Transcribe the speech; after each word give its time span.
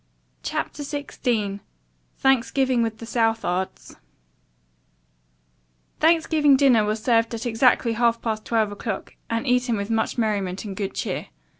CHAPTER 0.41 0.81
XVI 0.81 1.59
THANKSGIVING 2.17 2.81
WITH 2.81 2.97
THE 2.97 3.05
SOUTHARDS 3.05 3.97
Thanksgiving 5.99 6.57
dinner 6.57 6.83
was 6.83 7.03
served 7.03 7.35
at 7.35 7.45
exactly 7.45 7.93
half 7.93 8.19
past 8.19 8.43
twelve 8.43 8.71
o'clock, 8.71 9.13
and 9.29 9.45
eaten 9.45 9.77
with 9.77 9.91
much 9.91 10.17
merriment 10.17 10.65
and 10.65 10.75
good 10.75 10.95
cheer. 10.95 11.27